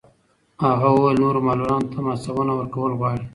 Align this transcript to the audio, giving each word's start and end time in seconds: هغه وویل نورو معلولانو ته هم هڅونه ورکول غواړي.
هغه 0.65 0.87
وویل 0.91 1.17
نورو 1.23 1.39
معلولانو 1.47 1.89
ته 1.91 1.95
هم 1.99 2.05
هڅونه 2.13 2.51
ورکول 2.55 2.91
غواړي. 2.99 3.25